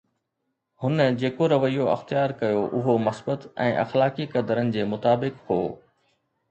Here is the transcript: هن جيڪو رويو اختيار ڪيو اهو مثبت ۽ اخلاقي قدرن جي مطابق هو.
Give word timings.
هن 0.85 0.97
جيڪو 1.23 1.49
رويو 1.53 1.91
اختيار 1.91 2.33
ڪيو 2.41 2.65
اهو 2.81 2.97
مثبت 3.09 3.47
۽ 3.69 3.79
اخلاقي 3.87 4.31
قدرن 4.35 4.77
جي 4.79 4.89
مطابق 4.97 5.45
هو. 5.53 5.63